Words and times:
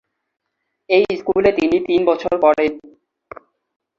এই 0.89 1.03
স্কুলে 1.19 1.51
তিনি 1.51 1.77
তিন 1.87 2.01
বছর 2.05 2.33
পড়েন। 2.41 2.71